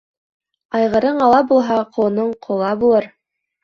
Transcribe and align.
Айғырың 0.79 1.23
ала 1.27 1.43
булһа, 1.53 1.79
ҡолоноң 1.95 2.37
ҡола 2.51 2.77
булыр. 2.85 3.13